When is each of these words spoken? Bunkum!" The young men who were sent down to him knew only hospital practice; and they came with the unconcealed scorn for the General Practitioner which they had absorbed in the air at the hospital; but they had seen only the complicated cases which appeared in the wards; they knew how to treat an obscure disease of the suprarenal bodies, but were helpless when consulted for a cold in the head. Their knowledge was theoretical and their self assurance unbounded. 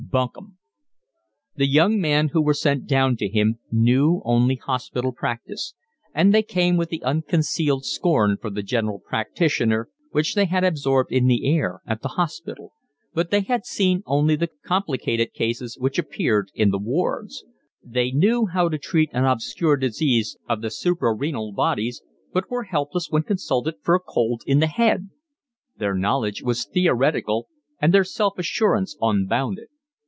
Bunkum!" 0.09 0.57
The 1.55 1.67
young 1.67 2.01
men 2.01 2.29
who 2.33 2.41
were 2.41 2.53
sent 2.55 2.85
down 2.85 3.15
to 3.15 3.29
him 3.29 3.59
knew 3.71 4.21
only 4.25 4.55
hospital 4.55 5.13
practice; 5.13 5.73
and 6.13 6.33
they 6.33 6.43
came 6.43 6.75
with 6.75 6.89
the 6.89 7.01
unconcealed 7.03 7.85
scorn 7.85 8.35
for 8.35 8.49
the 8.49 8.61
General 8.63 8.99
Practitioner 8.99 9.87
which 10.11 10.35
they 10.35 10.43
had 10.43 10.65
absorbed 10.65 11.13
in 11.13 11.27
the 11.27 11.47
air 11.55 11.79
at 11.87 12.01
the 12.01 12.09
hospital; 12.09 12.73
but 13.13 13.29
they 13.31 13.39
had 13.39 13.63
seen 13.65 14.03
only 14.05 14.35
the 14.35 14.49
complicated 14.65 15.31
cases 15.31 15.77
which 15.79 15.97
appeared 15.97 16.51
in 16.53 16.71
the 16.71 16.79
wards; 16.79 17.45
they 17.81 18.11
knew 18.11 18.47
how 18.47 18.67
to 18.67 18.77
treat 18.77 19.09
an 19.13 19.23
obscure 19.23 19.77
disease 19.77 20.35
of 20.49 20.59
the 20.61 20.71
suprarenal 20.71 21.53
bodies, 21.53 22.01
but 22.33 22.51
were 22.51 22.63
helpless 22.63 23.07
when 23.09 23.23
consulted 23.23 23.75
for 23.81 23.95
a 23.95 23.99
cold 24.01 24.41
in 24.45 24.59
the 24.59 24.67
head. 24.67 25.07
Their 25.77 25.95
knowledge 25.95 26.43
was 26.43 26.65
theoretical 26.65 27.47
and 27.79 27.93
their 27.93 28.03
self 28.03 28.37
assurance 28.37 28.97
unbounded. 29.01 29.67